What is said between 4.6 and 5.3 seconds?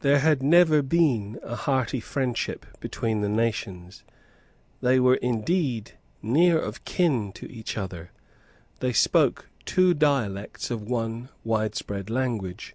They were